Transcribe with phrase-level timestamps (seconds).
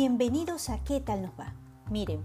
[0.00, 1.52] Bienvenidos a ¿Qué tal nos va?
[1.90, 2.24] Miren,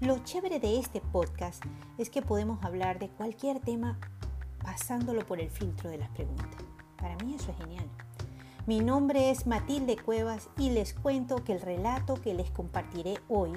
[0.00, 1.64] lo chévere de este podcast
[1.96, 3.98] es que podemos hablar de cualquier tema
[4.62, 6.62] pasándolo por el filtro de las preguntas.
[6.98, 7.86] Para mí eso es genial.
[8.66, 13.52] Mi nombre es Matilde Cuevas y les cuento que el relato que les compartiré hoy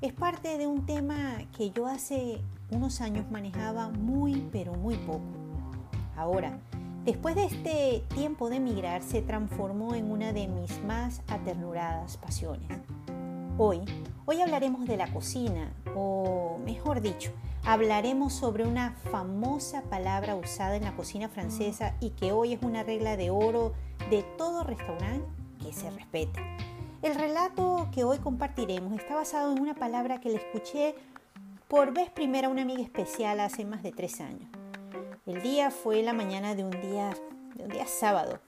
[0.00, 2.40] es parte de un tema que yo hace
[2.72, 5.22] unos años manejaba muy pero muy poco.
[6.16, 6.58] Ahora,
[7.08, 12.68] Después de este tiempo de emigrar, se transformó en una de mis más aternuradas pasiones.
[13.56, 13.80] Hoy,
[14.26, 17.30] hoy hablaremos de la cocina, o mejor dicho,
[17.64, 22.82] hablaremos sobre una famosa palabra usada en la cocina francesa y que hoy es una
[22.82, 23.72] regla de oro
[24.10, 25.26] de todo restaurante
[25.64, 26.42] que se respete.
[27.00, 30.94] El relato que hoy compartiremos está basado en una palabra que le escuché
[31.68, 34.57] por vez primera a una amiga especial hace más de tres años.
[35.28, 37.14] El día fue la mañana de un día,
[37.54, 38.38] de un día sábado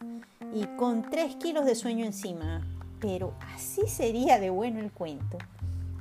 [0.54, 2.66] y con tres kilos de sueño encima.
[3.02, 5.36] Pero así sería de bueno el cuento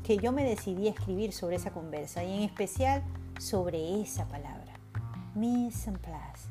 [0.05, 3.03] que yo me decidí a escribir sobre esa conversa y en especial
[3.41, 4.71] sobre esa palabra,
[5.35, 6.47] mise en place.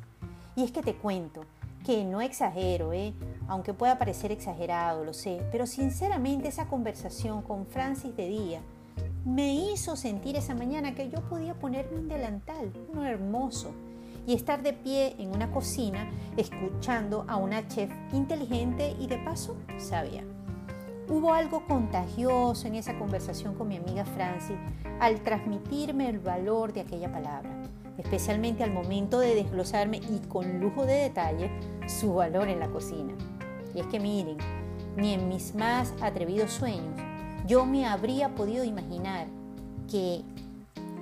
[0.56, 1.47] Y es que te cuento
[1.87, 3.15] que no exagero, ¿eh?
[3.47, 8.61] aunque pueda parecer exagerado, lo sé, pero sinceramente esa conversación con Francis de Día
[9.25, 13.73] me hizo sentir esa mañana que yo podía ponerme un delantal, uno hermoso,
[14.29, 19.57] y estar de pie en una cocina escuchando a una chef inteligente y de paso
[19.79, 20.23] sabia.
[21.09, 24.59] Hubo algo contagioso en esa conversación con mi amiga Francie
[25.01, 27.62] al transmitirme el valor de aquella palabra,
[27.97, 31.51] especialmente al momento de desglosarme y con lujo de detalle
[31.87, 33.15] su valor en la cocina.
[33.75, 34.37] Y es que miren,
[34.99, 37.01] ni en mis más atrevidos sueños
[37.47, 39.27] yo me habría podido imaginar
[39.91, 40.21] que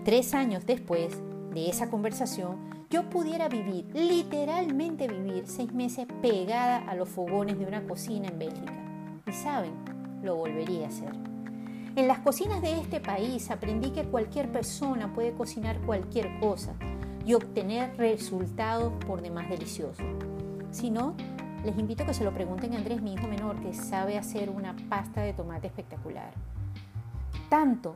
[0.05, 1.21] tres años después
[1.53, 7.67] de esa conversación yo pudiera vivir, literalmente vivir, seis meses pegada a los fogones de
[7.67, 8.73] una cocina en Bélgica.
[9.27, 9.73] Y saben,
[10.23, 11.13] lo volvería a hacer.
[11.97, 16.75] En las cocinas de este país aprendí que cualquier persona puede cocinar cualquier cosa
[17.25, 20.07] y obtener resultados por demás deliciosos.
[20.71, 21.15] Si no,
[21.65, 24.51] les invito a que se lo pregunten a Andrés, mi hijo menor, que sabe hacer
[24.51, 26.33] una pasta de tomate espectacular.
[27.49, 27.95] Tanto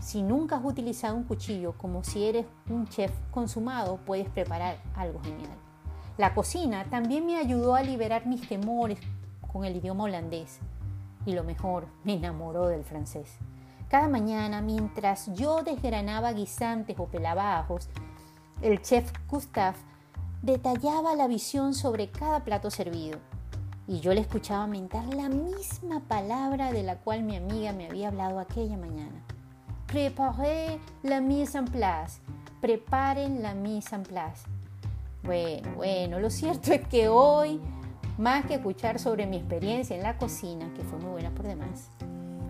[0.00, 5.20] si nunca has utilizado un cuchillo como si eres un chef consumado, puedes preparar algo
[5.20, 5.56] genial.
[6.16, 8.98] La cocina también me ayudó a liberar mis temores
[9.52, 10.58] con el idioma holandés.
[11.26, 13.36] Y lo mejor, me enamoró del francés.
[13.88, 17.88] Cada mañana, mientras yo desgranaba guisantes o pelabajos,
[18.62, 19.76] el chef Gustave
[20.42, 23.18] detallaba la visión sobre cada plato servido.
[23.86, 28.08] Y yo le escuchaba mentar la misma palabra de la cual mi amiga me había
[28.08, 29.24] hablado aquella mañana.
[29.90, 32.20] Préparez la mise en place.
[32.60, 34.46] Preparen la mise en place.
[35.24, 37.60] Bueno, bueno, lo cierto es que hoy,
[38.16, 41.88] más que escuchar sobre mi experiencia en la cocina, que fue muy buena por demás,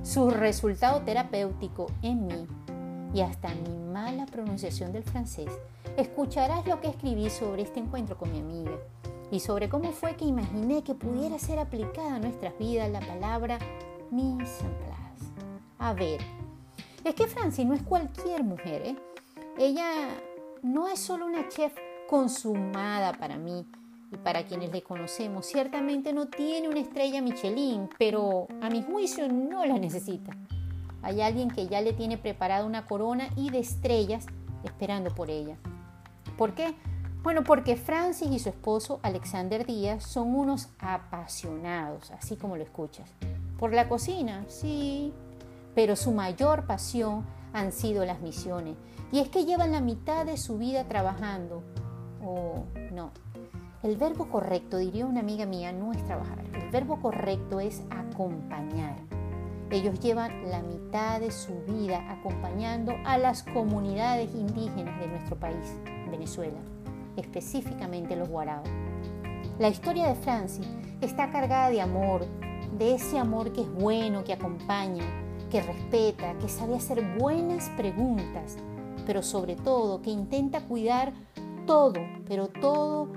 [0.02, 2.46] su resultado terapéutico en mí
[3.14, 5.50] y hasta mi mala pronunciación del francés,
[5.96, 8.76] escucharás lo que escribí sobre este encuentro con mi amiga
[9.30, 13.58] y sobre cómo fue que imaginé que pudiera ser aplicada a nuestras vidas la palabra
[14.10, 14.90] mise en place.
[15.78, 16.20] A ver,
[17.04, 18.96] es que Franci no es cualquier mujer, ¿eh?
[19.58, 19.86] Ella
[20.62, 21.74] no es solo una chef
[22.08, 23.66] consumada para mí
[24.12, 25.46] y para quienes le conocemos.
[25.46, 30.36] Ciertamente no tiene una estrella Michelin, pero a mi juicio no la necesita.
[31.02, 34.26] Hay alguien que ya le tiene preparada una corona y de estrellas
[34.64, 35.56] esperando por ella.
[36.36, 36.74] ¿Por qué?
[37.22, 43.10] Bueno, porque Francis y su esposo Alexander Díaz son unos apasionados, así como lo escuchas.
[43.58, 45.12] Por la cocina, sí,
[45.74, 48.76] pero su mayor pasión han sido las misiones.
[49.12, 51.62] Y es que llevan la mitad de su vida trabajando.
[52.24, 53.10] Oh, no.
[53.82, 56.44] El verbo correcto, diría una amiga mía, no es trabajar.
[56.52, 58.96] El verbo correcto es acompañar.
[59.70, 65.76] Ellos llevan la mitad de su vida acompañando a las comunidades indígenas de nuestro país,
[66.10, 66.58] Venezuela,
[67.16, 68.68] específicamente los guaraos.
[69.58, 70.66] La historia de Francis
[71.00, 72.26] está cargada de amor,
[72.78, 75.04] de ese amor que es bueno, que acompaña,
[75.50, 78.56] que respeta, que sabe hacer buenas preguntas,
[79.04, 81.12] pero sobre todo que intenta cuidar
[81.66, 83.08] todo, pero todo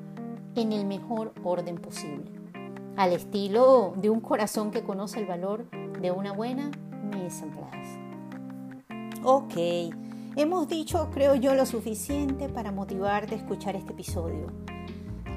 [0.56, 2.32] en el mejor orden posible,
[2.98, 5.70] al estilo de un corazón que conoce el valor
[6.02, 6.72] de una buena
[7.16, 8.00] mise en place.
[9.24, 9.54] Ok,
[10.36, 14.48] hemos dicho, creo yo, lo suficiente para motivarte a escuchar este episodio.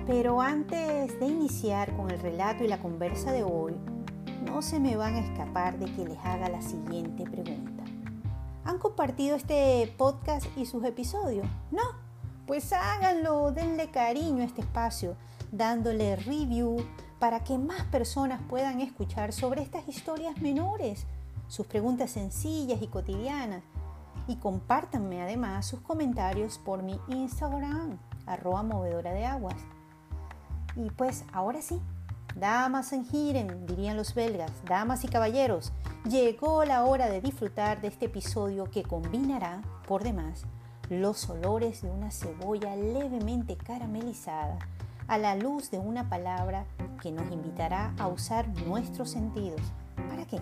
[0.07, 3.75] Pero antes de iniciar con el relato y la conversa de hoy,
[4.45, 7.85] no se me van a escapar de que les haga la siguiente pregunta.
[8.65, 11.47] ¿Han compartido este podcast y sus episodios?
[11.71, 11.83] No,
[12.47, 15.17] pues háganlo, denle cariño a este espacio,
[15.53, 16.85] dándole review
[17.19, 21.07] para que más personas puedan escuchar sobre estas historias menores,
[21.49, 23.63] sus preguntas sencillas y cotidianas.
[24.29, 29.57] Y compártanme además sus comentarios por mi Instagram, arroba movedora de aguas.
[30.75, 31.81] Y pues ahora sí,
[32.37, 35.73] damas en giren, dirían los belgas, damas y caballeros,
[36.09, 40.45] llegó la hora de disfrutar de este episodio que combinará, por demás,
[40.91, 44.59] los olores de una cebolla levemente caramelizada
[45.09, 46.67] a la luz de una palabra
[47.01, 49.61] que nos invitará a usar nuestros sentidos.
[50.09, 50.39] ¿Para qué?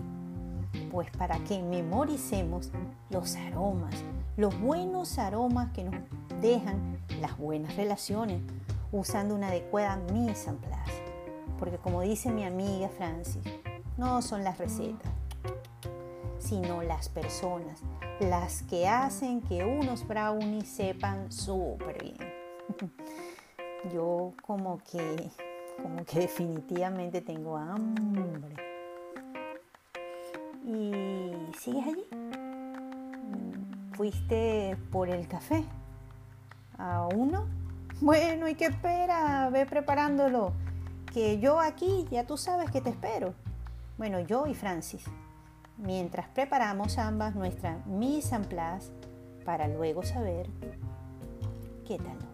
[0.90, 2.70] Pues para que memoricemos
[3.10, 3.94] los aromas,
[4.36, 5.94] los buenos aromas que nos
[6.40, 8.40] dejan las buenas relaciones,
[8.90, 11.13] usando una adecuada mise en place.
[11.58, 13.42] Porque como dice mi amiga Francis,
[13.96, 15.12] no son las recetas,
[16.38, 17.80] sino las personas,
[18.20, 22.16] las que hacen que unos brownies sepan súper bien.
[23.92, 25.30] Yo como que,
[25.82, 28.56] como que definitivamente tengo hambre.
[30.66, 32.06] ¿Y sigues allí?
[33.92, 35.64] ¿Fuiste por el café?
[36.78, 37.46] ¿A uno?
[38.00, 39.48] Bueno, ¿y qué espera?
[39.50, 40.52] Ve preparándolo.
[41.14, 43.34] Que yo aquí ya tú sabes que te espero.
[43.96, 45.06] Bueno, yo y Francis
[45.76, 48.44] mientras preparamos ambas nuestra mise en
[49.44, 50.48] para luego saber
[51.86, 52.33] qué tal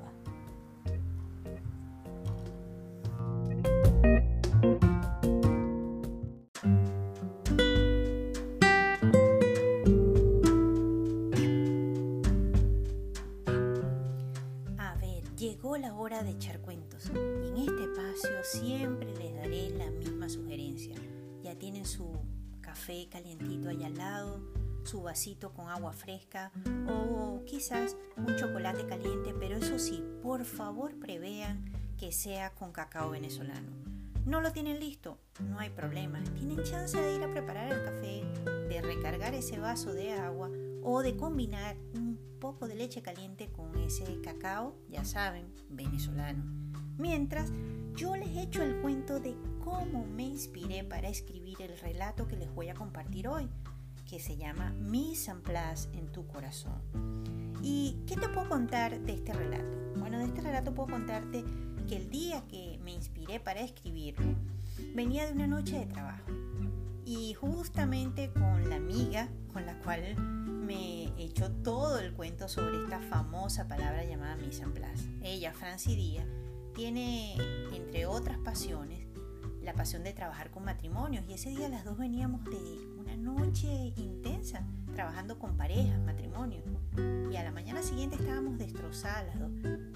[24.91, 26.51] su vasito con agua fresca
[26.89, 31.65] o quizás un chocolate caliente, pero eso sí, por favor prevean
[31.97, 33.69] que sea con cacao venezolano.
[34.27, 35.17] ¿No lo tienen listo?
[35.49, 36.19] No hay problema.
[36.35, 38.25] Tienen chance de ir a preparar el café,
[38.69, 40.51] de recargar ese vaso de agua
[40.83, 46.43] o de combinar un poco de leche caliente con ese cacao, ya saben, venezolano.
[46.99, 47.53] Mientras,
[47.95, 52.53] yo les echo el cuento de cómo me inspiré para escribir el relato que les
[52.53, 53.49] voy a compartir hoy,
[54.11, 56.83] que se llama Mise en place en tu corazón.
[57.63, 59.79] ¿Y qué te puedo contar de este relato?
[59.97, 61.45] Bueno, de este relato puedo contarte
[61.89, 64.35] que el día que me inspiré para escribirlo
[64.97, 66.29] venía de una noche de trabajo
[67.05, 73.01] y justamente con la amiga con la cual me echó todo el cuento sobre esta
[73.01, 75.09] famosa palabra llamada mise en place.
[75.23, 76.27] Ella, Franci Díaz,
[76.75, 77.37] tiene,
[77.73, 79.07] entre otras pasiones,
[79.63, 82.90] la pasión de trabajar con matrimonios y ese día las dos veníamos de
[83.21, 86.65] noche intensa trabajando con parejas, matrimonios
[87.31, 89.37] y a la mañana siguiente estábamos destrozadas.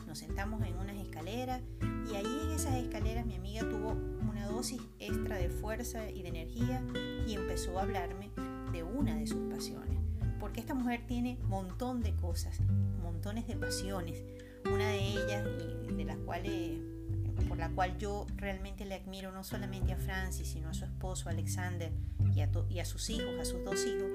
[0.06, 1.60] Nos sentamos en unas escaleras
[2.10, 3.92] y ahí en esas escaleras mi amiga tuvo
[4.28, 6.82] una dosis extra de fuerza y de energía
[7.26, 8.30] y empezó a hablarme
[8.72, 9.98] de una de sus pasiones.
[10.38, 12.60] Porque esta mujer tiene montón de cosas,
[13.02, 14.22] montones de pasiones.
[14.72, 15.44] Una de ellas
[15.96, 16.78] de las cuales
[17.48, 21.28] por la cual yo realmente le admiro no solamente a Francis, sino a su esposo
[21.28, 21.92] Alexander
[22.68, 24.10] y a, sus hijos, a sus dos hijos,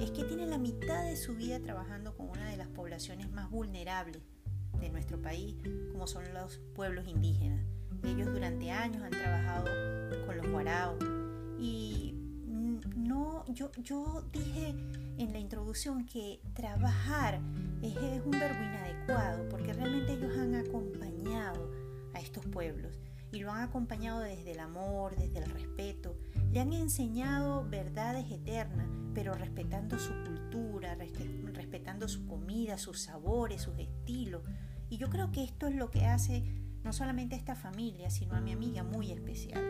[0.00, 3.50] es que tiene la mitad de su vida trabajando con una de las poblaciones más
[3.50, 4.22] vulnerables
[4.80, 5.56] de nuestro país,
[5.92, 7.60] como son los pueblos indígenas.
[8.04, 9.66] Ellos durante años han trabajado
[10.26, 11.04] con los guaraos
[11.58, 12.14] y
[12.96, 14.74] no, yo, yo dije
[15.18, 17.40] en la introducción que trabajar
[17.82, 19.37] es un verbo inadecuado
[22.68, 26.16] pueblos y lo han acompañado desde el amor, desde el respeto.
[26.50, 30.96] Le han enseñado verdades eternas, pero respetando su cultura,
[31.52, 34.42] respetando su comida, sus sabores, sus estilos.
[34.88, 36.42] Y yo creo que esto es lo que hace
[36.82, 39.60] no solamente a esta familia, sino a mi amiga muy especial.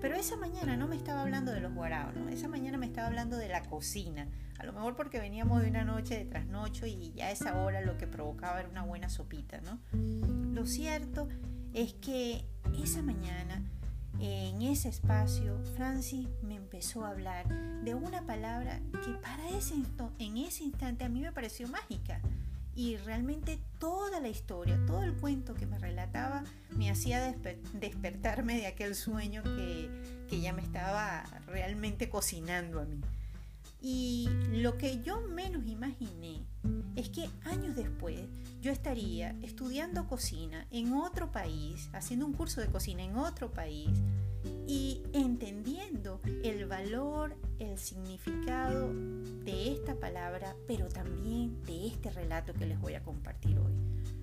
[0.00, 2.28] Pero esa mañana no me estaba hablando de los guaraos, ¿no?
[2.28, 4.28] esa mañana me estaba hablando de la cocina.
[4.60, 7.80] A lo mejor porque veníamos de una noche de trasnocho y ya a esa hora
[7.80, 9.80] lo que provocaba era una buena sopita, ¿no?
[10.52, 11.28] Lo cierto
[11.74, 12.44] es que
[12.82, 13.62] esa mañana,
[14.20, 17.46] en ese espacio, Francis me empezó a hablar
[17.84, 19.74] de una palabra que para ese
[20.18, 22.20] en ese instante a mí me pareció mágica.
[22.74, 27.34] Y realmente toda la historia, todo el cuento que me relataba me hacía
[27.74, 29.90] despertarme de aquel sueño que,
[30.28, 33.00] que ya me estaba realmente cocinando a mí.
[33.80, 36.44] Y lo que yo menos imaginé
[36.96, 38.18] es que años después
[38.60, 43.90] yo estaría estudiando cocina en otro país, haciendo un curso de cocina en otro país
[44.66, 48.92] y entendiendo el valor, el significado
[49.44, 53.72] de esta palabra, pero también de este relato que les voy a compartir hoy.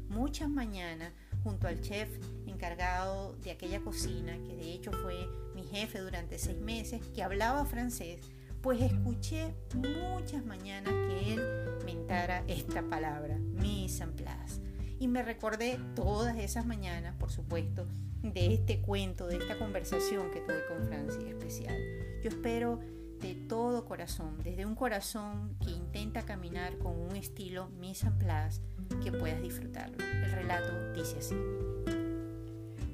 [0.10, 2.10] Muchas mañanas, junto al chef
[2.46, 7.66] encargado de aquella cocina, que de hecho fue mi jefe durante seis meses, que hablaba
[7.66, 8.20] francés,
[8.66, 11.42] pues escuché muchas mañanas que él
[11.86, 14.60] mentara esta palabra, mise en place.
[14.98, 17.86] Y me recordé todas esas mañanas, por supuesto,
[18.24, 21.76] de este cuento, de esta conversación que tuve con Francis especial.
[22.24, 22.80] Yo espero
[23.22, 28.64] de todo corazón, desde un corazón que intenta caminar con un estilo mise en place,
[29.04, 30.04] que puedas disfrutarlo.
[30.04, 31.36] El relato dice así.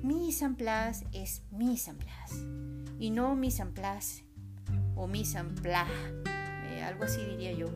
[0.03, 2.45] Mise en place es mise en place
[2.99, 4.25] y no mise en place
[5.01, 5.91] o mise en place,
[6.69, 7.67] eh, algo así diría yo,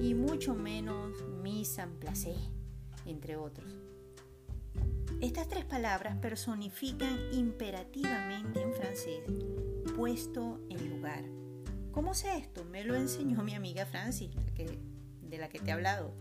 [0.00, 2.34] y mucho menos mise en place,
[3.04, 3.70] entre otros.
[5.20, 9.20] Estas tres palabras personifican imperativamente en francés
[9.94, 11.24] puesto en lugar.
[11.92, 12.64] ¿Cómo sé esto?
[12.64, 16.14] Me lo enseñó mi amiga Francis, de la que te he hablado.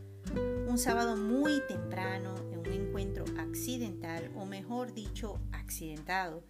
[0.67, 6.43] Un sábado muy temprano, en un encuentro accidental, o mejor dicho, accidentado,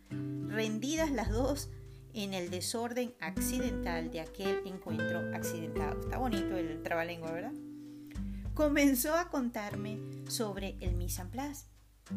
[0.47, 1.69] rendidas las dos
[2.13, 6.01] en el desorden accidental de aquel encuentro accidentado.
[6.01, 7.53] Está bonito el trabalengua, ¿verdad?
[8.53, 11.71] Comenzó a contarme sobre el mise en place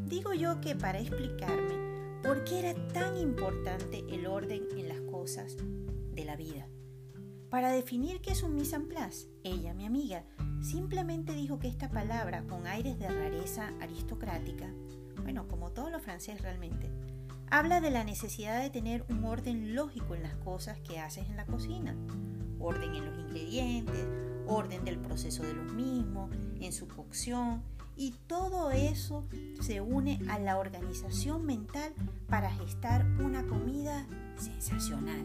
[0.07, 5.57] Digo yo que para explicarme por qué era tan importante el orden en las cosas
[5.57, 6.67] de la vida.
[7.49, 10.25] Para definir qué es un mise en place, ella, mi amiga,
[10.61, 14.69] simplemente dijo que esta palabra, con aires de rareza aristocrática,
[15.23, 16.91] bueno, como todo lo francés realmente,
[17.51, 21.37] habla de la necesidad de tener un orden lógico en las cosas que haces en
[21.37, 21.97] la cocina.
[22.59, 24.07] Orden en los ingredientes,
[24.47, 27.63] orden del proceso de los mismos, en su cocción,
[27.97, 29.25] y todo eso
[29.61, 31.93] se une a la organización mental
[32.29, 35.25] para gestar una comida sensacional.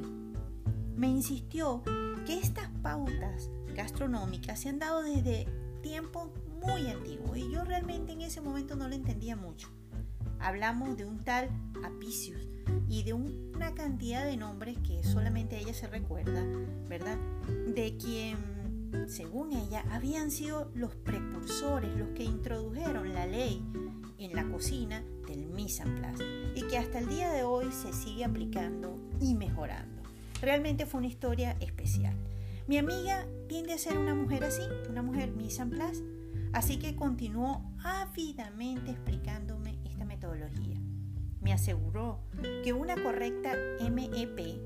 [0.95, 1.81] Me insistió
[2.25, 5.47] que estas pautas gastronómicas se han dado desde
[5.81, 6.29] tiempos
[6.61, 9.69] muy antiguos y yo realmente en ese momento no lo entendía mucho.
[10.39, 11.49] Hablamos de un tal
[11.83, 12.47] Apicius
[12.87, 16.43] y de una cantidad de nombres que solamente ella se recuerda,
[16.87, 17.17] ¿verdad?
[17.67, 18.59] De quien
[19.07, 23.63] según ella, habían sido los precursores, los que introdujeron la ley
[24.17, 26.23] en la cocina del mise en place
[26.55, 30.03] y que hasta el día de hoy se sigue aplicando y mejorando.
[30.41, 32.15] Realmente fue una historia especial.
[32.67, 36.03] Mi amiga tiende a ser una mujer así, una mujer mise en place,
[36.53, 39.58] así que continuó ávidamente metodología.
[41.41, 42.19] Me aseguró
[42.63, 44.59] que una correcta MEP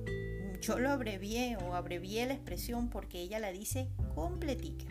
[0.63, 4.85] yo lo abrevié o abrevié la expresión porque ella la dice completica.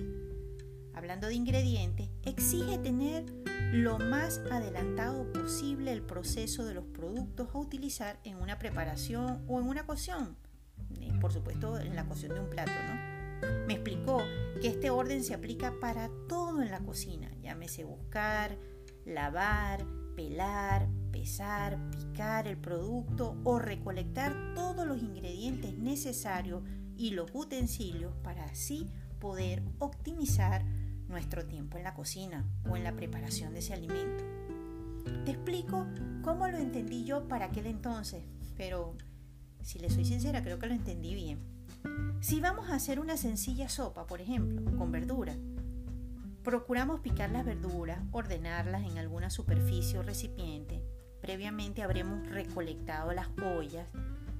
[0.95, 3.25] Hablando de ingredientes, exige tener
[3.73, 9.61] lo más adelantado posible el proceso de los productos a utilizar en una preparación o
[9.61, 10.37] en una cocción.
[11.01, 13.67] Eh, por supuesto, en la cocción de un plato, ¿no?
[13.67, 14.23] Me explicó
[14.61, 18.59] que este orden se aplica para todo en la cocina, llámese buscar,
[19.07, 26.63] lavar, pelar, pesar, picar el producto o recolectar todos los ingredientes necesarios
[26.97, 28.89] y los utensilios para así
[29.19, 30.65] poder optimizar
[31.09, 34.25] nuestro tiempo en la cocina o en la preparación de ese alimento.
[35.25, 35.87] Te explico
[36.23, 38.23] cómo lo entendí yo para aquel entonces,
[38.57, 38.97] pero
[39.63, 41.39] si le soy sincera creo que lo entendí bien.
[42.21, 45.35] Si vamos a hacer una sencilla sopa, por ejemplo, con verdura,
[46.43, 50.83] procuramos picar las verduras, ordenarlas en alguna superficie o recipiente.
[51.21, 53.87] Previamente habremos recolectado las ollas,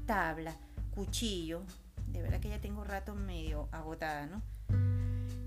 [0.07, 0.57] tablas,
[0.95, 1.63] cuchillos.
[2.09, 4.43] De verdad que ya tengo rato medio agotada, ¿no?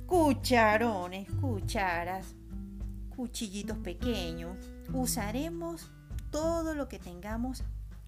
[0.05, 2.35] cucharones, cucharas,
[3.15, 4.57] cuchillitos pequeños.
[4.93, 5.91] Usaremos
[6.31, 7.63] todo lo que tengamos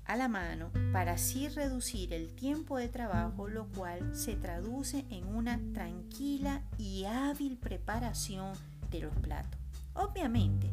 [0.08, 5.28] a la mano para así reducir el tiempo de trabajo, lo cual se traduce en
[5.28, 8.54] una tranquila y hábil preparación
[8.90, 9.60] de los platos.
[9.94, 10.72] Obviamente,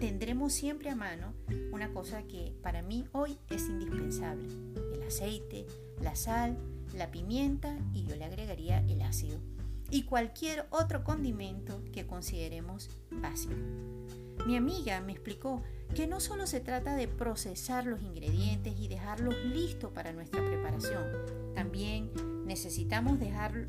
[0.00, 1.34] tendremos siempre a mano
[1.72, 4.48] una cosa que para mí hoy es indispensable,
[4.94, 5.66] el aceite,
[6.00, 6.58] la sal,
[6.96, 9.38] la pimienta y yo le agregaría el ácido
[9.90, 13.54] y cualquier otro condimento que consideremos básico.
[14.46, 15.62] Mi amiga me explicó
[15.94, 21.04] que no solo se trata de procesar los ingredientes y dejarlos listos para nuestra preparación,
[21.54, 22.10] también
[22.46, 23.66] necesitamos dejar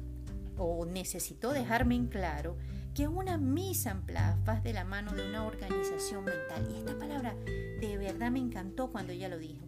[0.58, 2.56] o necesitó dejarme en claro
[2.94, 4.02] que una mise en
[4.48, 6.68] va de la mano de una organización mental.
[6.72, 9.66] Y esta palabra de verdad me encantó cuando ella lo dijo.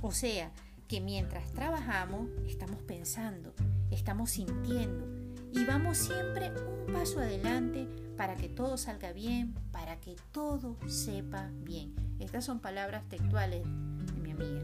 [0.00, 0.50] O sea,
[0.88, 3.54] que mientras trabajamos estamos pensando,
[3.90, 5.06] estamos sintiendo,
[5.52, 11.50] y vamos siempre un paso adelante para que todo salga bien, para que todo sepa
[11.62, 11.94] bien.
[12.18, 14.62] Estas son palabras textuales de mi amiga.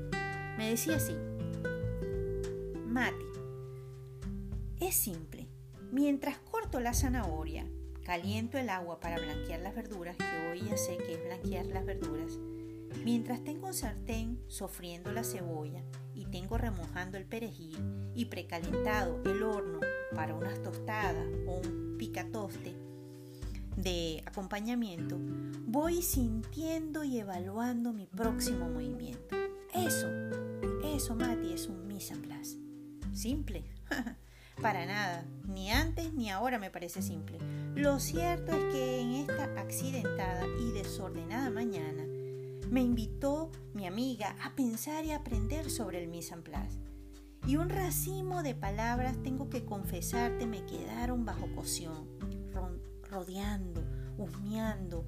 [0.57, 1.14] Me decía así,
[2.87, 3.25] Mati,
[4.81, 5.49] es simple.
[5.90, 7.67] Mientras corto la zanahoria,
[8.05, 11.85] caliento el agua para blanquear las verduras, que hoy ya sé que es blanquear las
[11.85, 12.38] verduras,
[13.05, 15.83] mientras tengo un sartén sofriendo la cebolla
[16.14, 17.78] y tengo remojando el perejil
[18.14, 19.81] y precalentado el horno
[20.14, 22.88] para unas tostadas o un picatoste
[23.82, 25.16] de acompañamiento,
[25.66, 29.37] voy sintiendo y evaluando mi próximo movimiento.
[29.73, 30.08] Eso,
[30.85, 32.58] eso, Mati, es un mise en place.
[33.12, 33.64] Simple.
[34.61, 37.38] Para nada, ni antes ni ahora me parece simple.
[37.76, 42.04] Lo cierto es que en esta accidentada y desordenada mañana
[42.68, 46.80] me invitó mi amiga a pensar y aprender sobre el mise en place.
[47.47, 52.08] Y un racimo de palabras, tengo que confesarte, me quedaron bajo cocción,
[53.11, 53.83] rodeando,
[54.17, 55.07] husmeando,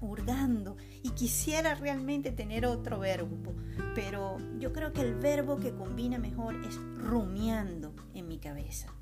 [0.00, 0.76] hurgando.
[1.02, 3.54] Y quisiera realmente tener otro verbo,
[3.94, 8.92] pero yo creo que el verbo que combina mejor es rumiando en mi cabeza.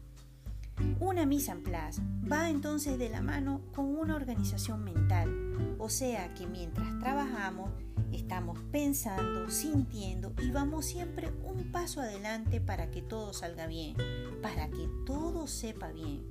[0.99, 2.01] Una mise en place
[2.31, 7.71] va entonces de la mano con una organización mental, o sea que mientras trabajamos
[8.13, 13.95] estamos pensando, sintiendo y vamos siempre un paso adelante para que todo salga bien,
[14.43, 16.25] para que todo sepa bien.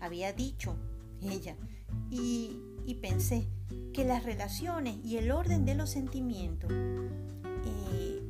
[0.00, 0.76] Había dicho
[1.30, 1.56] ella
[2.10, 2.58] y,
[3.00, 3.48] pensé
[3.92, 8.22] que las relaciones y el orden de los sentimientos eh,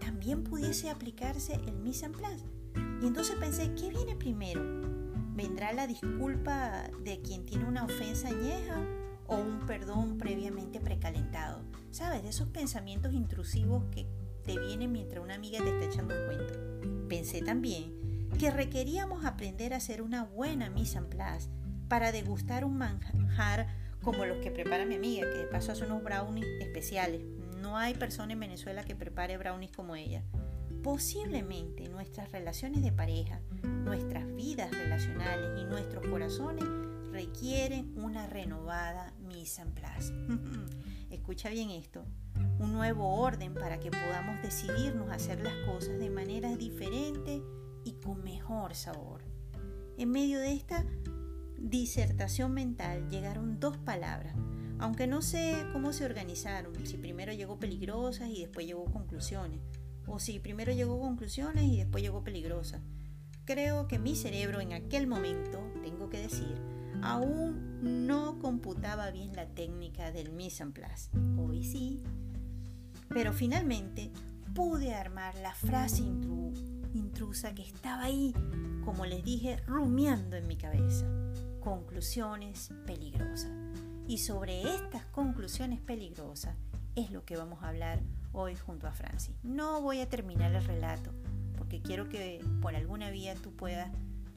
[0.00, 2.44] también pudiese aplicarse el mise en place.
[3.00, 4.60] Y entonces pensé, ¿qué viene primero?
[5.34, 8.84] ¿Vendrá la disculpa de quien tiene una ofensa añeja
[9.28, 11.62] o un perdón previamente precalentado?
[11.90, 12.22] ¿Sabes?
[12.22, 14.06] De esos pensamientos intrusivos que
[14.44, 17.08] te vienen mientras una amiga te está echando un cuento.
[17.08, 21.48] Pensé también que requeríamos aprender a hacer una buena mise en place
[21.88, 23.66] para degustar un manjar
[24.02, 27.22] como los que prepara mi amiga, que de paso hace unos brownies especiales.
[27.60, 30.22] No hay persona en Venezuela que prepare brownies como ella.
[30.82, 36.64] Posiblemente nuestras relaciones de pareja, nuestras vidas relacionales y nuestros corazones
[37.10, 40.12] requieren una renovada mise en place.
[41.10, 42.04] Escucha bien esto,
[42.58, 47.42] un nuevo orden para que podamos decidirnos a hacer las cosas de manera diferente
[47.84, 49.24] y con mejor sabor.
[49.96, 50.84] En medio de esta
[51.58, 54.34] disertación mental llegaron dos palabras,
[54.78, 59.60] aunque no sé cómo se organizaron, si primero llegó peligrosas y después llegó conclusiones
[60.06, 62.80] o si primero llegó conclusiones y después llegó peligrosa.
[63.44, 66.54] Creo que mi cerebro en aquel momento, tengo que decir,
[67.02, 71.10] aún no computaba bien la técnica del mise en place.
[71.38, 72.02] Hoy sí.
[73.08, 74.10] Pero finalmente
[74.54, 76.02] pude armar la frase
[76.94, 78.34] intrusa que estaba ahí,
[78.84, 81.06] como les dije, rumiando en mi cabeza.
[81.68, 83.50] Conclusiones peligrosas.
[84.06, 86.56] Y sobre estas conclusiones peligrosas
[86.96, 88.00] es lo que vamos a hablar
[88.32, 89.36] hoy junto a Francis.
[89.42, 91.12] No voy a terminar el relato
[91.58, 93.90] porque quiero que por alguna vía tú puedas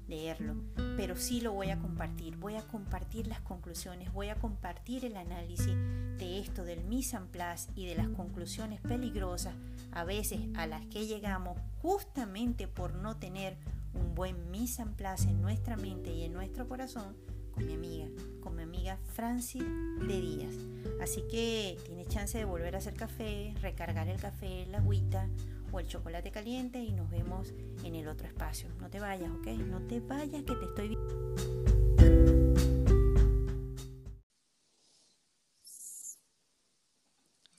[0.09, 0.57] leerlo,
[0.97, 2.35] pero sí lo voy a compartir.
[2.35, 5.77] Voy a compartir las conclusiones, voy a compartir el análisis
[6.17, 7.29] de esto del mise en
[7.75, 9.55] y de las conclusiones peligrosas
[9.93, 13.55] a veces a las que llegamos justamente por no tener
[13.93, 17.15] un buen mise en place en nuestra mente y en nuestro corazón
[17.51, 18.07] con mi amiga,
[18.41, 19.63] con mi amiga Francis
[20.07, 20.55] de Díaz.
[21.01, 25.27] Así que tienes chance de volver a hacer café, recargar el café, la agüita
[25.71, 28.69] o el chocolate caliente y nos vemos en el otro espacio.
[28.79, 29.47] No te vayas, ¿ok?
[29.47, 31.35] No te vayas que te estoy viendo.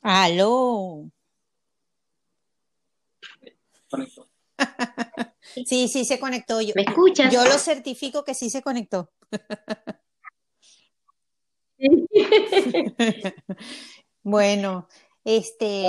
[0.03, 1.11] Aló.
[5.67, 6.61] Sí, sí se conectó.
[6.61, 7.33] Yo, ¿Me escuchas?
[7.33, 9.11] Yo lo certifico que sí se conectó.
[14.23, 14.89] bueno,
[15.25, 15.85] este,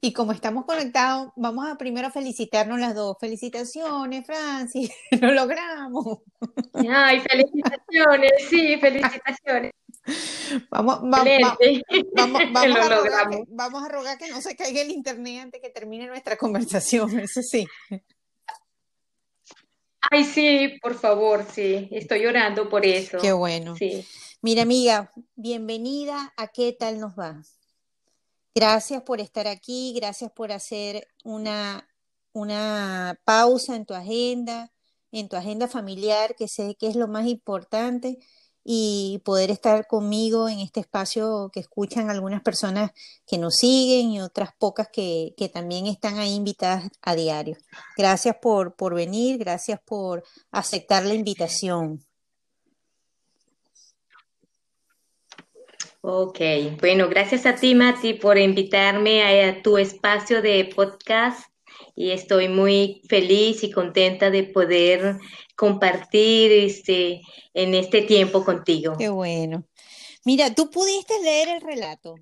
[0.00, 3.16] y como estamos conectados, vamos a primero felicitarnos las dos.
[3.20, 6.18] Felicitaciones, Francis, lo logramos.
[6.74, 9.72] Ay, felicitaciones, sí, felicitaciones.
[10.70, 11.28] Vamos, vamos,
[12.16, 15.70] vamos, vamos, a rogar vamos a rogar que no se caiga el internet antes que
[15.70, 17.68] termine nuestra conversación, eso sí.
[20.14, 23.16] Ay, sí, por favor, sí, estoy llorando por eso.
[23.18, 23.74] Qué bueno.
[23.76, 24.06] Sí.
[24.42, 27.40] Mira, amiga, bienvenida a ¿Qué tal nos va?
[28.54, 31.88] Gracias por estar aquí, gracias por hacer una,
[32.34, 34.70] una pausa en tu agenda,
[35.12, 38.18] en tu agenda familiar, que sé que es lo más importante
[38.64, 42.92] y poder estar conmigo en este espacio que escuchan algunas personas
[43.26, 47.56] que nos siguen y otras pocas que, que también están ahí invitadas a diario.
[47.96, 52.04] Gracias por, por venir, gracias por aceptar la invitación.
[56.04, 56.40] Ok,
[56.80, 61.51] bueno, gracias a ti, Mati, por invitarme a, tu espacio de podcast
[61.94, 65.18] y estoy muy feliz y contenta de poder
[65.56, 67.22] compartir este,
[67.54, 68.96] en este tiempo contigo.
[68.98, 69.64] Qué bueno.
[70.24, 72.14] Mira, ¿tú pudiste leer el relato?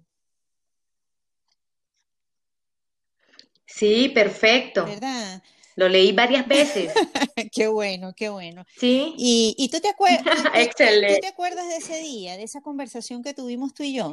[3.67, 4.85] Sí, perfecto.
[4.85, 5.43] ¿Verdad?
[5.77, 6.93] Lo leí varias veces.
[7.53, 8.65] qué bueno, qué bueno.
[8.77, 9.15] Sí.
[9.17, 11.15] ¿Y, tú, te acuerdas, Excelente.
[11.15, 14.13] ¿tú te acuerdas de ese día, de esa conversación que tuvimos tú y yo?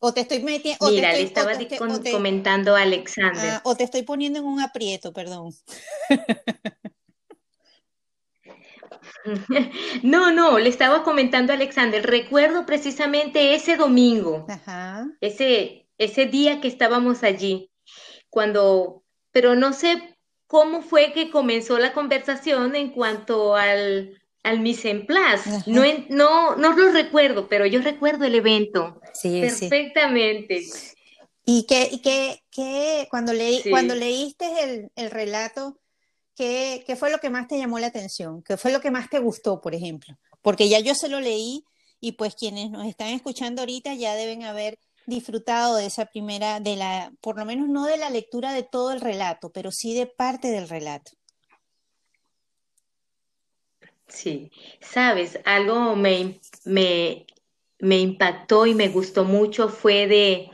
[0.00, 0.90] O te estoy metiendo.
[0.90, 1.52] Mira, le estaba
[2.10, 3.50] comentando a Alexander.
[3.50, 5.54] Ah, o te estoy poniendo en un aprieto, perdón.
[10.02, 12.04] No, no, le estaba comentando a Alexander.
[12.04, 14.46] Recuerdo precisamente ese domingo,
[15.20, 17.70] Ese, ese día que estábamos allí,
[18.28, 24.90] cuando, pero no sé cómo fue que comenzó la conversación en cuanto al, al mise
[24.90, 25.50] en place.
[25.66, 30.66] No, no, no lo recuerdo, pero yo recuerdo el evento sí, perfectamente.
[31.44, 35.78] ¿Y qué, qué, cuando, leí, cuando leíste el, el relato,
[36.36, 38.42] ¿qué, ¿qué, fue lo que más te llamó la atención?
[38.42, 40.16] ¿Qué fue lo que más te gustó, por ejemplo?
[40.42, 41.64] Porque ya yo se lo leí
[42.00, 46.76] y pues quienes nos están escuchando ahorita ya deben haber disfrutado de esa primera, de
[46.76, 50.06] la, por lo menos no de la lectura de todo el relato, pero sí de
[50.06, 51.12] parte del relato.
[54.10, 57.26] Sí, sabes, algo me, me,
[57.78, 60.50] me impactó y me gustó mucho fue de,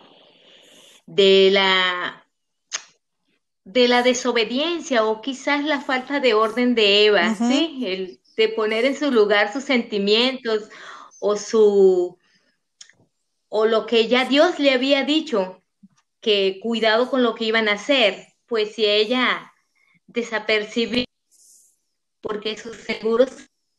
[1.06, 2.22] de la
[3.64, 7.82] de la desobediencia o quizás la falta de orden de Eva, ¿sí?
[7.84, 10.68] El de poner en su lugar sus sentimientos
[11.18, 12.16] o su
[13.48, 15.62] o lo que ya Dios le había dicho,
[16.20, 19.52] que cuidado con lo que iban a hacer, pues si ella
[20.06, 21.05] desapercibió
[22.26, 23.30] porque sus seguros,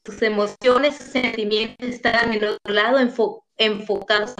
[0.05, 2.97] sus emociones, sus sentimientos estaban en otro lado
[3.57, 4.35] enfocados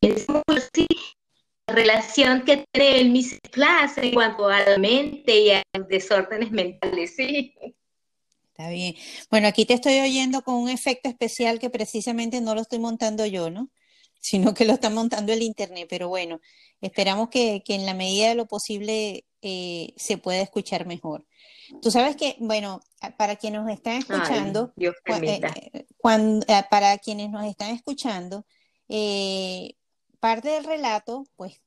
[0.00, 5.62] y es la relación que tiene el Class en cuanto a la mente y a
[5.76, 7.54] los desórdenes mentales, sí.
[8.50, 8.94] Está bien.
[9.30, 13.26] Bueno, aquí te estoy oyendo con un efecto especial que precisamente no lo estoy montando
[13.26, 13.68] yo, ¿no?
[14.18, 15.86] Sino que lo está montando el Internet.
[15.90, 16.40] Pero bueno,
[16.80, 21.24] esperamos que, en la medida de lo posible eh, se pueda escuchar mejor.
[21.80, 22.80] Tú sabes que, bueno,
[23.16, 24.90] para quienes nos están escuchando, eh,
[25.22, 28.44] eh, cuando, para quienes nos están escuchando,
[30.18, 31.60] parte del relato, pues,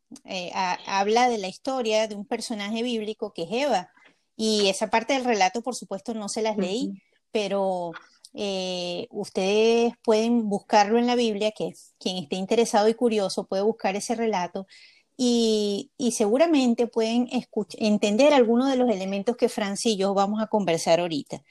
[0.88, 3.90] habla de la historia de un personaje bíblico que es Eva.
[4.36, 7.92] Y esa parte del relato, por supuesto, no se las leí, pero
[8.34, 13.96] eh, ustedes pueden buscarlo en la Biblia, que quien esté interesado y curioso puede buscar
[13.96, 14.68] ese relato
[15.22, 17.28] y, seguramente pueden
[17.78, 21.44] entender algunos de los elementos que Francis y yo vamos a conversar ahorita.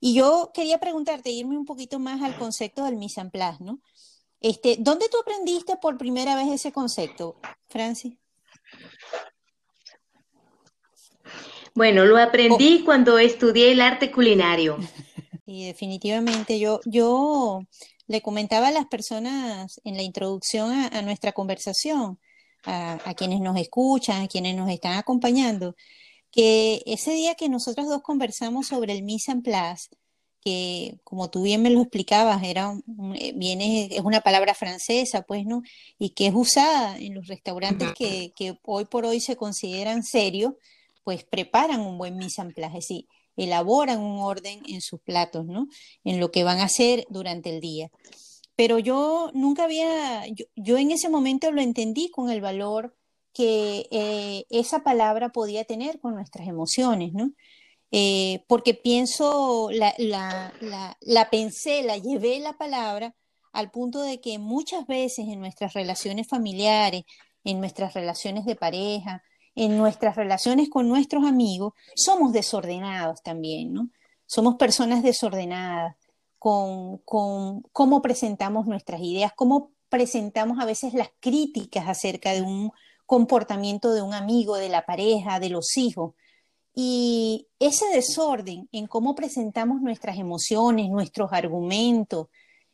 [0.00, 3.80] Y yo quería preguntarte, irme un poquito más al concepto del mise en place, ¿no?
[4.40, 7.36] Este, ¿Dónde tú aprendiste por primera vez ese concepto,
[7.68, 8.14] Francis?
[11.76, 12.84] Bueno, lo aprendí oh.
[12.84, 14.78] cuando estudié el arte culinario.
[15.44, 17.60] Y definitivamente yo, yo
[18.06, 22.18] le comentaba a las personas en la introducción a, nuestra conversación,
[22.64, 25.74] a, quienes nos escuchan, a quienes nos están acompañando,
[26.30, 29.88] que ese día que nosotros dos conversamos sobre el mise en place,
[30.40, 32.74] que como tú bien me lo explicabas, era
[33.14, 35.62] eh, viene, es una palabra francesa, pues, ¿no?
[35.98, 40.54] Y que es usada en los restaurantes que, que hoy por hoy se consideran serios,
[41.04, 45.46] pues preparan un buen mise en place, es decir, elaboran un orden en sus platos,
[45.46, 45.68] ¿no?
[46.04, 47.90] En lo que van a hacer durante el día.
[48.56, 50.24] Pero yo nunca había,
[50.56, 52.96] yo, en ese momento lo entendí con el valor
[53.32, 57.32] que eh, esa palabra podía tener con nuestras emociones, ¿no?
[57.90, 63.14] Eh, porque pienso, la, la, la, la pensé, la llevé la palabra
[63.52, 67.04] al punto de que muchas veces en nuestras relaciones familiares,
[67.44, 69.22] en nuestras relaciones de pareja,
[69.54, 73.90] en nuestras relaciones con nuestros amigos, somos desordenados también, ¿no?
[74.26, 75.96] Somos personas desordenadas
[76.42, 82.72] con, cómo presentamos nuestras ideas, cómo presentamos a veces las críticas acerca de un
[83.06, 86.14] comportamiento de un amigo, de la pareja, de los hijos.
[86.74, 92.26] Y ese desorden en cómo presentamos nuestras emociones, nuestros argumentos,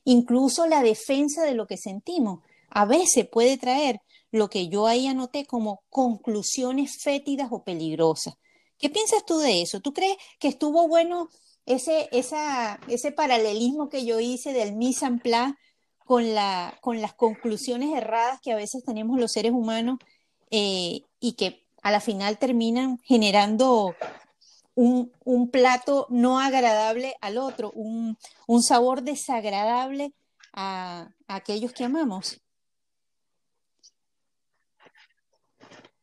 [0.05, 4.01] incluso la defensa de lo que sentimos, a veces puede traer
[4.31, 8.35] lo que yo ahí anoté como conclusiones fétidas o peligrosas.
[8.79, 9.81] ¿Qué piensas tú de eso?
[9.81, 11.29] ¿Tú crees que estuvo bueno
[11.69, 15.21] ese, ese paralelismo que yo hice del mise en
[15.99, 19.99] con, la, con las conclusiones erradas que a veces tenemos los seres humanos
[20.51, 23.95] eh, y que a la final terminan generando
[24.75, 28.17] un, plato no agradable al otro, un,
[28.63, 30.13] sabor desagradable
[30.55, 32.41] a aquellos que amamos?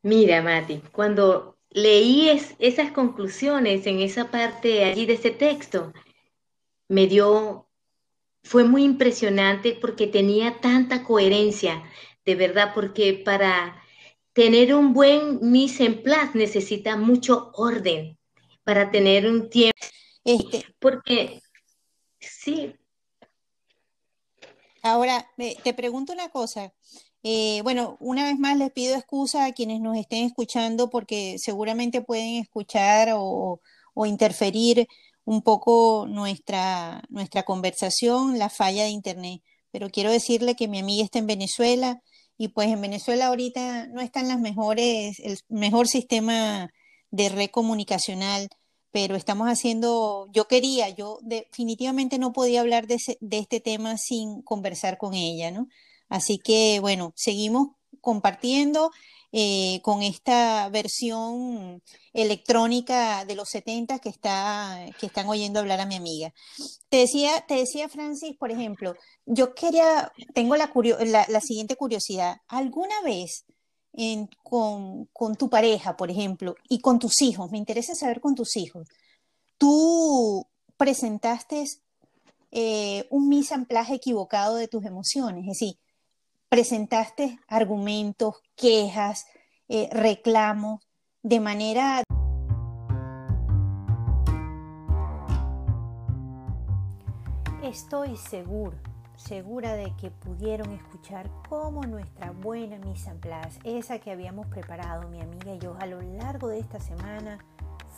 [0.04, 5.92] Mira, Mati, cuando leí esas conclusiones en esa parte allí de ese texto,
[6.88, 7.68] me dio,
[8.44, 11.84] fue muy impresionante porque tenía tanta coherencia
[12.24, 13.84] de verdad, porque para
[14.32, 18.18] tener un buen mise en place necesita mucho orden,
[18.64, 19.78] para tener un tiempo.
[20.24, 21.42] Este, porque,
[22.20, 22.74] sí.
[24.82, 25.30] Ahora,
[25.64, 26.74] te pregunto una cosa.
[27.28, 32.02] Eh, bueno, una vez más les pido excusa a quienes nos estén escuchando porque seguramente
[32.04, 33.62] pueden escuchar o,
[34.06, 34.88] interferir
[35.24, 39.42] un poco nuestra, nuestra conversación, la falla de Internet.
[39.72, 42.00] Pero quiero decirle que mi amiga está en Venezuela
[42.38, 46.70] y pues en Venezuela ahorita no están las mejores, el mejor sistema
[47.10, 48.50] de red comunicacional,
[48.92, 54.44] pero estamos haciendo, yo quería, yo definitivamente no podía hablar de, de este tema sin
[54.44, 55.68] conversar con ella, ¿no?
[56.10, 57.70] Así que bueno, seguimos
[58.02, 58.92] compartiendo
[59.38, 61.82] eh, con esta versión
[62.14, 66.34] electrónica de los 70 que, está, que están oyendo hablar a mi amiga.
[66.88, 72.38] Te decía, te decía Francis, por ejemplo, yo quería, tengo la, siguiente curiosidad.
[72.48, 73.44] ¿Alguna vez
[74.42, 78.56] con, con tu pareja, por ejemplo, y con tus hijos, me interesa saber con tus
[78.56, 78.88] hijos,
[79.58, 81.66] tú presentaste
[82.52, 85.78] eh, un mise en place equivocado de tus emociones, es decir,
[86.56, 89.28] presentaste argumentos, quejas,
[89.68, 90.88] eh, reclamos,
[91.22, 92.02] de manera...
[97.62, 98.78] Estoy seguro,
[99.18, 105.10] segura de que pudieron escuchar cómo nuestra buena mise en place, esa que habíamos preparado
[105.10, 107.38] mi amiga y yo a lo largo de esta semana,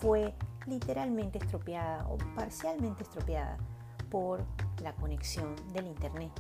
[0.02, 0.34] fue
[0.66, 3.56] literalmente estropeada o parcialmente estropeada
[4.10, 4.44] por
[4.82, 6.32] la conexión del Internet.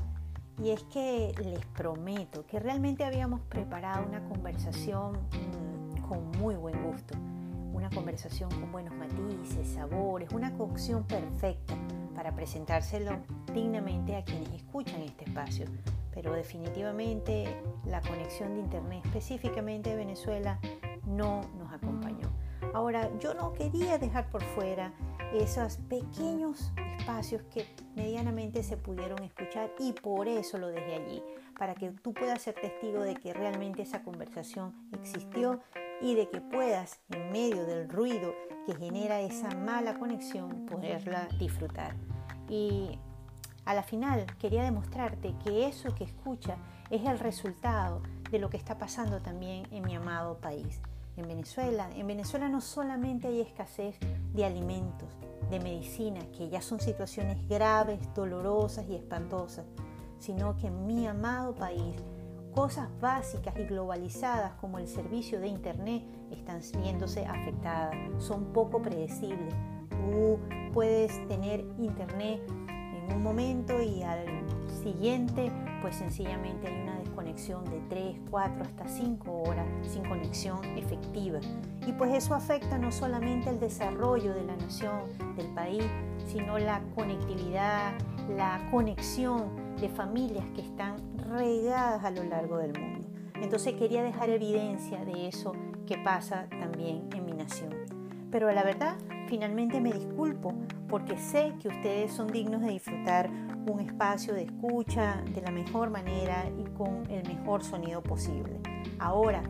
[0.61, 6.83] Y es que les prometo que realmente habíamos preparado una conversación mm, con muy buen
[6.83, 7.15] gusto,
[7.73, 11.75] una conversación con buenos matices, sabores, una cocción perfecta
[12.15, 13.11] para presentárselo
[13.53, 15.65] dignamente a quienes escuchan este espacio.
[16.11, 20.59] Pero definitivamente la conexión de Internet, específicamente de Venezuela,
[21.05, 22.29] no nos acompañó.
[22.73, 24.91] Ahora, yo no quería dejar por fuera
[25.33, 26.71] esos pequeños
[27.07, 27.65] espacios que
[27.95, 31.23] medianamente se pudieron escuchar y por eso lo dejé allí,
[31.57, 35.61] para que tú puedas ser testigo de que realmente esa conversación existió
[36.01, 41.95] y de que puedas, en medio del ruido que genera esa mala conexión, poderla disfrutar.
[42.49, 42.99] Y
[43.63, 46.57] a la final quería demostrarte que eso que escucha
[46.89, 50.81] es el resultado de lo que está pasando también en mi amado país
[51.17, 51.89] en Venezuela.
[51.95, 53.95] En Venezuela no solamente hay escasez
[54.34, 55.10] de alimentos,
[55.49, 59.65] de medicina, que ya son situaciones graves, dolorosas y espantosas,
[60.19, 61.95] sino que en mi amado país
[62.53, 69.53] cosas básicas y globalizadas como el servicio de Internet están viéndose afectadas, son poco predecibles.
[69.89, 70.39] Tú
[70.73, 74.25] puedes tener Internet en un momento y al
[74.84, 75.51] siguiente
[75.82, 81.39] pues sencillamente hay una desconexión de 3, 4 hasta 5 horas sin conexión efectiva.
[81.88, 85.01] Y pues eso afecta no solamente el desarrollo de la nación,
[85.36, 85.84] del país,
[86.27, 87.93] sino la conectividad,
[88.36, 90.97] la conexión de familias que están
[91.30, 93.08] regadas a lo largo del mundo.
[93.41, 95.53] Entonces quería dejar evidencia de eso
[95.86, 97.73] que pasa también en mi nación.
[98.32, 98.95] Pero la verdad,
[99.27, 100.53] finalmente me disculpo
[100.89, 103.30] porque sé que ustedes son dignos de disfrutar
[103.71, 108.60] un espacio de escucha de la mejor manera y con el mejor sonido posible.
[108.99, 109.43] Ahora,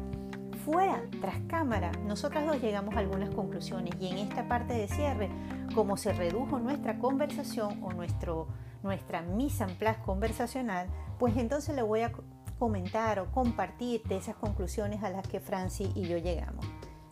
[0.65, 5.29] fuera, tras cámara, nosotras dos llegamos a algunas conclusiones y en esta parte de cierre,
[5.73, 8.47] como se redujo nuestra conversación o nuestro,
[8.83, 10.87] nuestra mise en place conversacional,
[11.19, 12.11] pues entonces le voy a
[12.59, 16.65] comentar o compartir de esas conclusiones a las que Franci y yo llegamos.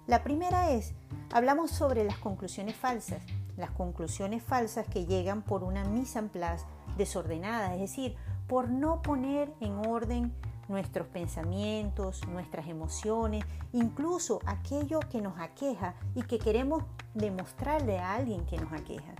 [0.07, 0.93] La primera es,
[1.33, 3.21] hablamos sobre las conclusiones falsas,
[3.57, 6.65] las conclusiones falsas que llegan por una mise en place
[6.97, 8.15] desordenada, es decir,
[8.47, 10.33] por no poner en orden
[10.67, 18.45] nuestros pensamientos, nuestras emociones, incluso aquello que nos aqueja y que queremos demostrarle a alguien
[18.45, 19.13] que nos aqueja.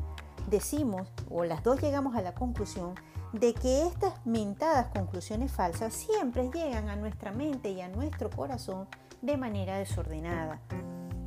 [0.50, 2.96] Decimos, o las dos llegamos a la conclusión,
[3.34, 8.88] de que estas mentadas conclusiones falsas siempre llegan a nuestra mente y a nuestro corazón
[9.22, 10.62] de manera desordenada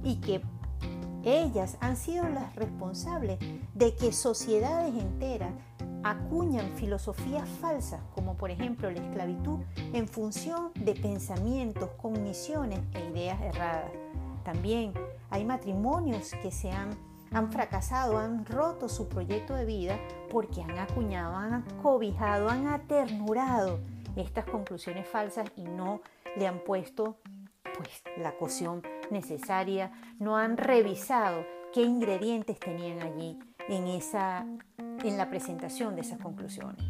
[0.02, 0.40] y que
[1.24, 3.38] ellas han sido las responsables
[3.74, 5.52] de que sociedades enteras
[6.02, 9.60] acuñan filosofías falsas, como por ejemplo la esclavitud,
[9.92, 13.90] en función de pensamientos, cogniciones e ideas erradas.
[14.44, 14.92] También
[15.30, 16.90] hay matrimonios que se han,
[17.32, 19.98] han fracasado, han roto su proyecto de vida
[20.30, 23.80] porque han acuñado, han acobijado, han aternurado
[24.16, 26.00] estas conclusiones falsas y no
[26.36, 27.16] le han puesto
[27.76, 34.46] pues la cocción necesaria, no han revisado qué ingredientes tenían allí en esa
[35.04, 36.84] en la presentación de esas conclusiones.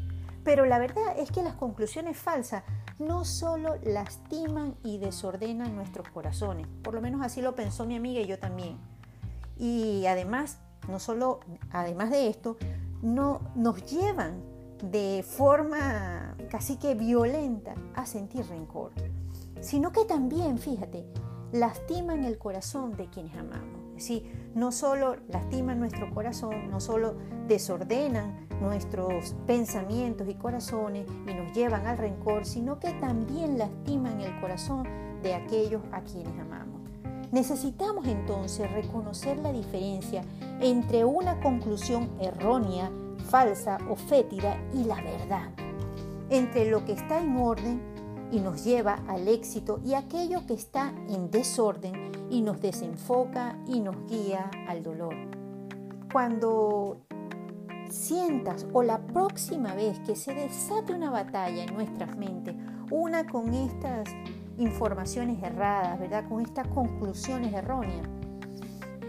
[0.45, 2.65] Pero la verdad es que las conclusiones falsas
[2.99, 8.21] no solo lastiman y desordenan nuestros corazones, por lo menos así lo pensó mi amiga
[8.21, 8.79] y yo también.
[9.59, 11.41] Y además, no solo,
[11.71, 12.57] además de esto,
[13.03, 14.43] no, nos llevan
[14.83, 18.93] de forma casi que violenta a sentir rencor,
[19.61, 21.05] sino que también, fíjate,
[21.53, 23.78] lastiman el corazón de quienes amamos.
[23.99, 24.13] Es
[24.55, 27.17] no solo lastiman nuestro corazón, no solo
[27.49, 34.41] desordenan nuestros pensamientos y corazones y nos llevan al rencor, sino que también lastiman el
[34.41, 34.87] corazón
[35.21, 36.81] de aquellos a quienes amamos.
[37.33, 40.23] Necesitamos entonces reconocer la diferencia
[40.61, 42.93] entre una conclusión errónea,
[43.29, 45.51] falsa o fétida y la verdad,
[46.31, 47.81] entre lo que está en orden
[48.31, 53.81] y nos lleva al éxito y aquello que está en desorden y nos desenfoca y
[53.81, 55.15] nos guía al dolor.
[56.13, 57.03] Cuando
[57.91, 62.55] sientas o la próxima vez que se desate una batalla en nuestras mentes,
[62.91, 64.09] una con estas
[64.59, 66.29] informaciones erradas, ¿verdad?
[66.29, 68.07] Con estas conclusiones erróneas,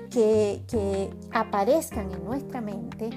[0.09, 3.09] que, que aparezcan en nuestra mente,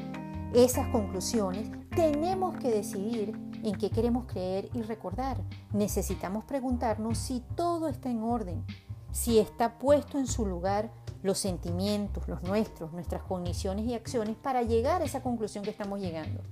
[0.54, 5.38] esas conclusiones, tenemos que decidir en qué queremos creer y recordar.
[5.72, 8.64] Necesitamos preguntarnos si todo está en orden,
[9.12, 10.90] si está puesto en su lugar
[11.22, 16.01] los sentimientos, los nuestros, nuestras cogniciones y acciones para llegar a esa conclusión que estamos
[16.01, 16.42] llegando.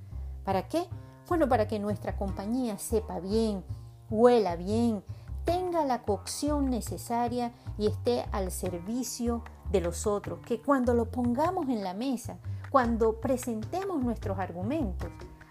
[0.45, 0.87] ¿Para qué?
[1.29, 3.65] Bueno, para que nuestra compañía sepa bien,
[4.11, 5.03] huela bien,
[5.45, 11.69] tenga la cocción necesaria y esté al servicio de los otros, que cuando lo pongamos
[11.69, 12.39] en la mesa,
[12.71, 15.11] cuando presentemos nuestros argumentos,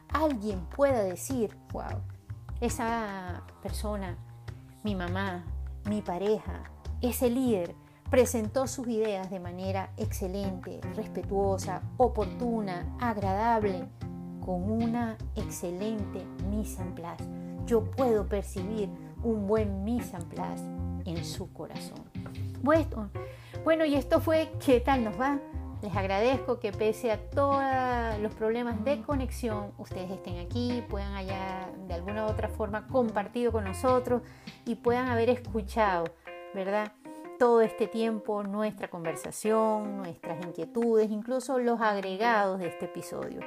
[0.09, 2.01] alguien pueda decir, wow,
[2.61, 4.17] esa persona,
[4.83, 5.45] mi mamá,
[5.85, 6.63] mi pareja,
[7.01, 7.75] ese líder,
[8.09, 13.85] presentó sus ideas de manera excelente, respetuosa, oportuna, agradable,
[14.43, 17.23] con una excelente mise en place.
[17.65, 18.89] Yo puedo percibir
[19.23, 20.63] un buen mise en place
[21.05, 21.99] en su corazón.
[23.63, 25.39] Bueno, y esto fue ¿Qué tal nos va?
[25.81, 27.63] Les agradezco que pese a todos
[28.19, 33.53] los problemas de conexión, ustedes estén aquí, puedan haya de alguna u otra forma compartido
[33.53, 34.21] con nosotros
[34.65, 36.03] y puedan haber escuchado,
[36.53, 36.91] ¿verdad?
[37.37, 43.39] Todo este tiempo nuestra conversación, nuestras inquietudes, incluso los agregados de este episodio.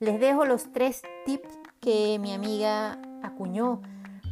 [0.00, 3.80] Les dejo los tres tips que mi amiga acuñó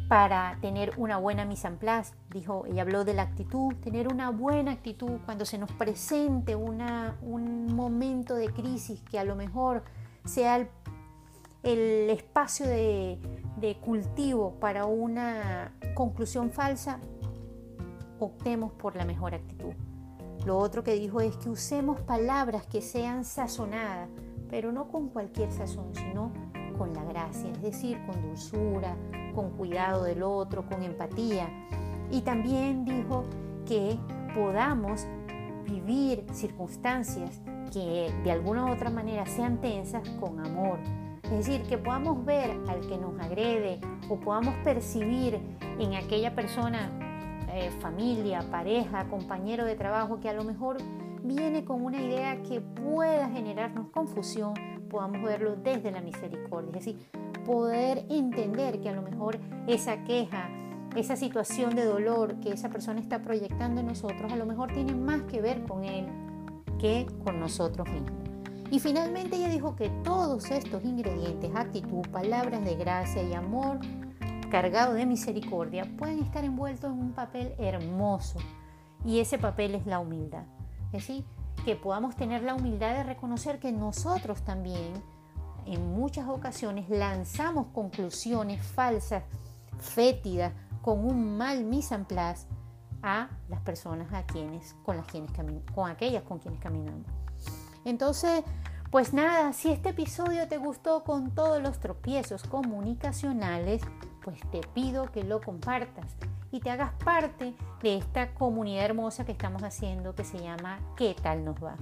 [0.07, 2.13] para tener una buena mise en place.
[2.29, 7.17] Dijo, ella habló de la actitud, tener una buena actitud cuando se nos presente una,
[7.21, 9.83] un momento de crisis que a lo mejor
[10.25, 10.67] sea
[11.63, 16.99] el, espacio de cultivo para una conclusión falsa,
[18.25, 19.73] optemos por la mejor actitud.
[20.45, 24.09] Lo otro que dijo es que usemos palabras que sean sazonadas,
[24.49, 26.31] pero no con cualquier sazón, sino
[26.77, 28.97] con la gracia, es decir, con dulzura,
[29.33, 31.47] con cuidado del otro, con empatía.
[32.11, 33.23] Y también dijo
[33.65, 33.97] que
[34.35, 35.07] podamos
[35.63, 40.79] vivir circunstancias que de alguna u otra manera sean tensas con amor.
[41.23, 45.39] Es decir, que podamos ver al que nos agrede o podamos percibir
[45.79, 46.91] en aquella persona,
[47.55, 50.77] eh, familia, pareja, compañero de trabajo, que a lo mejor
[51.23, 54.53] viene con una idea que pueda generarnos confusión,
[54.89, 56.69] podamos verlo desde la misericordia.
[56.77, 57.07] Es decir,
[57.45, 60.49] poder entender que a lo mejor esa queja,
[60.95, 64.93] esa situación de dolor que esa persona está proyectando en nosotros, a lo mejor tiene
[64.93, 66.07] más que ver con él
[66.79, 68.11] que con nosotros mismos.
[68.71, 73.79] Y finalmente ella dijo que todos estos ingredientes, actitud, palabras de gracia y amor
[74.53, 78.37] cargado de misericordia, pueden estar envueltos en un papel hermoso.
[79.03, 80.43] Y ese papel es la humildad.
[80.91, 81.25] Es decir,
[81.65, 84.93] que podamos tener la humildad de reconocer que nosotros también
[85.65, 89.23] en muchas ocasiones lanzamos conclusiones falsas,
[89.79, 92.05] fétidas, con un mal mise en
[93.01, 95.31] a las personas a quienes, con, las quienes
[95.73, 97.07] con aquellas con quienes caminamos.
[97.85, 98.43] Entonces,
[98.91, 103.81] pues nada, si este episodio te gustó con todos los tropiezos comunicacionales,
[104.23, 106.15] pues te pido que lo compartas
[106.51, 111.15] y te hagas parte de esta comunidad hermosa que estamos haciendo que se llama ¿Qué
[111.21, 111.75] tal nos va?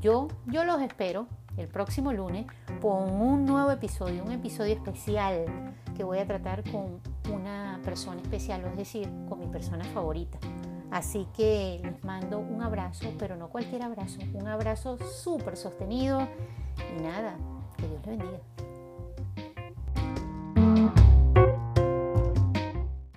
[0.00, 2.46] Yo, yo los espero el próximo lunes
[2.80, 7.00] con un nuevo episodio, un episodio especial que voy a tratar con
[7.32, 10.38] una persona especial, es decir, con mi persona favorita.
[10.90, 16.28] Así que les mando un abrazo, pero no cualquier abrazo, un abrazo súper sostenido
[16.96, 17.36] y nada,
[17.76, 18.65] que Dios les bendiga.